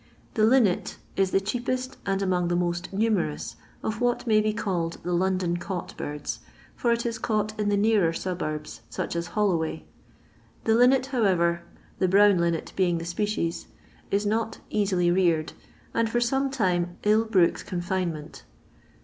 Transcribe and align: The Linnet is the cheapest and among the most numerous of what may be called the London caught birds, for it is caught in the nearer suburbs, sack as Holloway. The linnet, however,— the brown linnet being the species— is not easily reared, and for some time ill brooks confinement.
The 0.33 0.45
Linnet 0.47 0.97
is 1.15 1.29
the 1.29 1.39
cheapest 1.39 1.95
and 2.07 2.23
among 2.23 2.47
the 2.47 2.55
most 2.55 2.91
numerous 2.91 3.55
of 3.83 4.01
what 4.01 4.25
may 4.25 4.41
be 4.41 4.51
called 4.51 4.97
the 5.03 5.13
London 5.13 5.57
caught 5.57 5.95
birds, 5.95 6.39
for 6.75 6.91
it 6.91 7.05
is 7.05 7.19
caught 7.19 7.53
in 7.59 7.69
the 7.69 7.77
nearer 7.77 8.11
suburbs, 8.11 8.81
sack 8.89 9.15
as 9.15 9.27
Holloway. 9.37 9.85
The 10.63 10.73
linnet, 10.73 11.05
however,— 11.05 11.61
the 11.99 12.07
brown 12.07 12.39
linnet 12.39 12.73
being 12.75 12.97
the 12.97 13.05
species— 13.05 13.67
is 14.09 14.25
not 14.25 14.57
easily 14.71 15.11
reared, 15.11 15.53
and 15.93 16.09
for 16.09 16.19
some 16.19 16.49
time 16.49 16.97
ill 17.03 17.23
brooks 17.23 17.61
confinement. 17.61 18.41